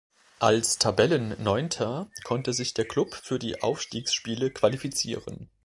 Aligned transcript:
Als 0.39 0.79
Tabellenneunter 0.79 2.09
konnte 2.23 2.53
sich 2.53 2.73
der 2.73 2.85
Klub 2.85 3.13
für 3.13 3.37
die 3.37 3.61
Aufstiegsspiele 3.61 4.49
qualifizieren. 4.49 5.51